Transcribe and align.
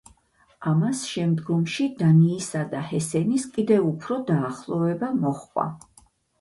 ამას 0.69 1.03
შემდგომში 1.09 1.85
დანიისა 1.99 2.63
და 2.73 2.81
ჰესენის 2.93 3.47
კიდევ 3.59 3.87
უფრო 3.93 4.21
დაახლოვება 4.33 5.15
მოჰყვა. 5.23 5.71